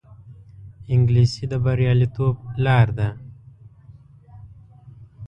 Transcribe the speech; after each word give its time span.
انګلیسي 0.93 1.43
د 1.51 1.53
بریالیتوب 1.63 2.35
لار 2.65 2.87
ده 2.97 3.09